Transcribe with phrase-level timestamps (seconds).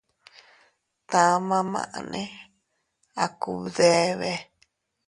[1.09, 2.21] Tama maʼne
[3.23, 4.31] a kubdebe.